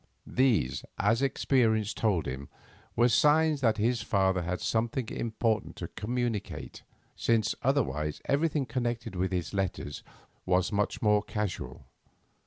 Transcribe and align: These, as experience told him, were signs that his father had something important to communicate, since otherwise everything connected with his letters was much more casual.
These, 0.25 0.83
as 0.97 1.21
experience 1.21 1.93
told 1.93 2.25
him, 2.25 2.49
were 2.95 3.07
signs 3.07 3.61
that 3.61 3.77
his 3.77 4.01
father 4.01 4.41
had 4.41 4.59
something 4.59 5.07
important 5.09 5.75
to 5.75 5.89
communicate, 5.89 6.81
since 7.15 7.53
otherwise 7.61 8.19
everything 8.25 8.65
connected 8.65 9.15
with 9.15 9.31
his 9.31 9.53
letters 9.53 10.01
was 10.43 10.71
much 10.71 11.03
more 11.03 11.21
casual. 11.21 11.85